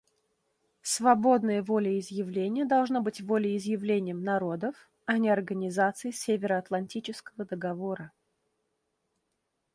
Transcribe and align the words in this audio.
Свободное 0.81 1.61
волеизъявление 1.61 2.65
должно 2.65 3.01
быть 3.01 3.21
волеизъявлением 3.21 4.23
народов, 4.23 4.73
а 5.05 5.19
не 5.19 5.29
Организации 5.29 6.09
Североатлантического 6.09 7.45
договора. 7.45 8.11